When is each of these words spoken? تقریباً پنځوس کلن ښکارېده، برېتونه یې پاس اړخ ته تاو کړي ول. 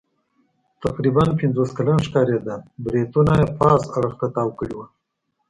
تقریباً 0.83 1.23
پنځوس 1.39 1.69
کلن 1.77 1.99
ښکارېده، 2.07 2.55
برېتونه 2.83 3.33
یې 3.39 3.47
پاس 3.57 3.81
اړخ 3.97 4.13
ته 4.19 4.27
تاو 4.35 4.49
کړي 4.59 4.73
ول. 4.75 4.89